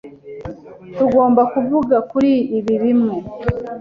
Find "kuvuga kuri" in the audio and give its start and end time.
1.53-2.31